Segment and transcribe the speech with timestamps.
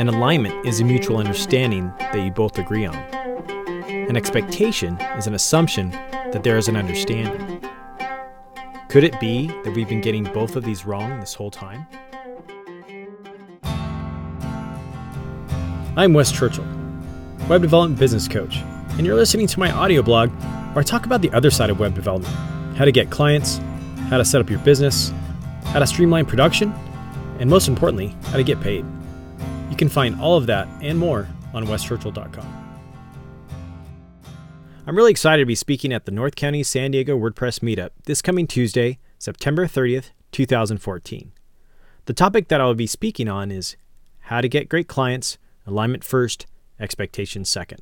[0.00, 2.96] An alignment is a mutual understanding that you both agree on.
[2.96, 7.60] An expectation is an assumption that there is an understanding.
[8.88, 11.86] Could it be that we've been getting both of these wrong this whole time?
[15.98, 16.64] I'm Wes Churchill,
[17.46, 18.56] web development business coach,
[18.92, 20.30] and you're listening to my audio blog
[20.72, 22.34] where I talk about the other side of web development
[22.78, 23.58] how to get clients,
[24.08, 25.12] how to set up your business,
[25.64, 26.72] how to streamline production,
[27.38, 28.86] and most importantly, how to get paid.
[29.80, 32.76] Can find all of that and more on weschurchill.com.
[34.86, 38.20] I'm really excited to be speaking at the North County San Diego WordPress Meetup this
[38.20, 41.32] coming Tuesday, September 30th, 2014.
[42.04, 43.78] The topic that I will be speaking on is
[44.24, 46.44] how to get great clients, alignment first,
[46.78, 47.80] expectations second.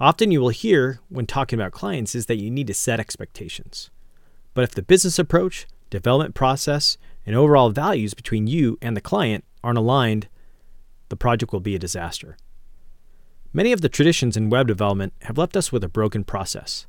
[0.00, 3.88] Often you will hear when talking about clients is that you need to set expectations.
[4.52, 9.44] But if the business approach, development process, and overall values between you and the client
[9.62, 10.26] aren't aligned,
[11.14, 12.36] the project will be a disaster.
[13.52, 16.88] Many of the traditions in web development have left us with a broken process.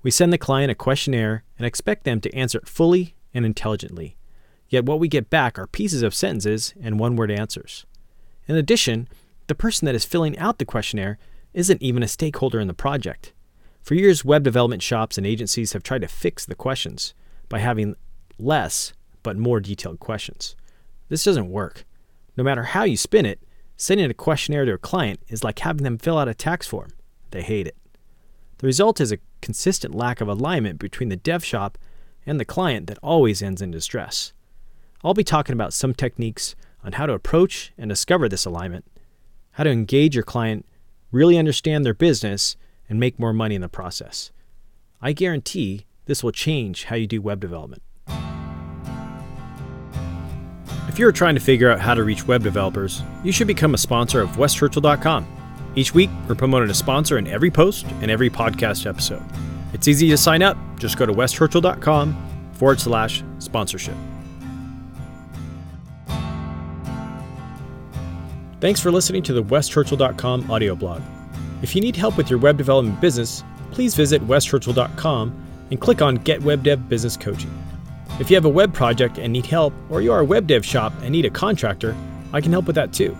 [0.00, 4.16] We send the client a questionnaire and expect them to answer it fully and intelligently.
[4.68, 7.84] Yet what we get back are pieces of sentences and one word answers.
[8.46, 9.08] In addition,
[9.48, 11.18] the person that is filling out the questionnaire
[11.52, 13.32] isn't even a stakeholder in the project.
[13.82, 17.12] For years, web development shops and agencies have tried to fix the questions
[17.48, 17.96] by having
[18.38, 18.92] less
[19.24, 20.54] but more detailed questions.
[21.08, 21.84] This doesn't work.
[22.36, 23.40] No matter how you spin it,
[23.76, 26.90] Sending a questionnaire to a client is like having them fill out a tax form.
[27.30, 27.76] They hate it.
[28.58, 31.76] The result is a consistent lack of alignment between the dev shop
[32.24, 34.32] and the client that always ends in distress.
[35.02, 38.86] I'll be talking about some techniques on how to approach and discover this alignment,
[39.52, 40.64] how to engage your client,
[41.10, 42.56] really understand their business,
[42.88, 44.30] and make more money in the process.
[45.00, 47.82] I guarantee this will change how you do web development.
[50.94, 53.78] If you're trying to figure out how to reach web developers, you should become a
[53.78, 55.26] sponsor of weschurchill.com.
[55.74, 59.20] Each week, we're promoting a sponsor in every post and every podcast episode.
[59.72, 60.56] It's easy to sign up.
[60.78, 63.96] Just go to weschurchill.com forward slash sponsorship.
[68.60, 71.02] Thanks for listening to the weschurchill.com audio blog.
[71.60, 76.14] If you need help with your web development business, please visit weschurchill.com and click on
[76.18, 77.63] Get Web Dev Business Coaching.
[78.20, 80.64] If you have a web project and need help, or you are a web dev
[80.64, 81.96] shop and need a contractor,
[82.32, 83.16] I can help with that too.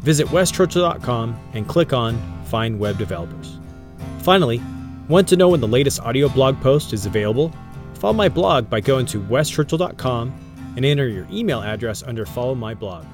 [0.00, 3.58] Visit weschurchill.com and click on Find Web Developers.
[4.20, 4.62] Finally,
[5.08, 7.52] want to know when the latest audio blog post is available?
[7.94, 10.32] Follow my blog by going to weschurchill.com
[10.76, 13.04] and enter your email address under Follow My Blog.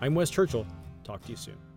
[0.00, 0.66] I'm Wes Churchill.
[1.02, 1.67] Talk to you soon.